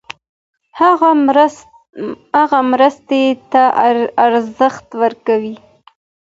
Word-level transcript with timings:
هغه 2.39 2.59
مرستې 2.73 3.23
ته 3.51 3.63
ارزښت 4.25 4.87
ورکوي. 5.01 5.55